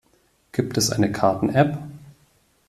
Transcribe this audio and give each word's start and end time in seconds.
Gibt 0.51 0.77
es 0.79 0.89
eine 0.89 1.11
Karten-App? 1.11 1.77